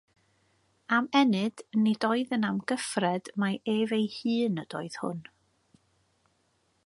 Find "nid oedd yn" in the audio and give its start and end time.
1.81-2.47